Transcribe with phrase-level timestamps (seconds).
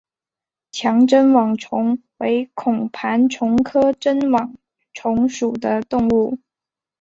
[0.71, 4.55] 强针网虫为孔盘虫科针网
[4.93, 6.39] 虫属的动物。